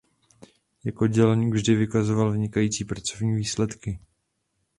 [0.83, 3.99] Jako dělník vždy vykazoval vynikající pracovní výsledky.